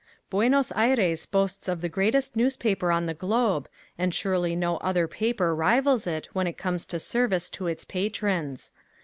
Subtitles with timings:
[0.31, 3.69] Buenos Aires boasts of the greatest newspaper on the globe
[3.99, 8.73] and surely no other paper rivals it when it comes to service to its patrons.